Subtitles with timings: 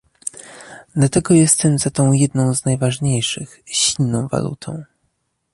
[0.95, 4.83] Dlatego jestem za tą jedną z najważniejszych, silną walutą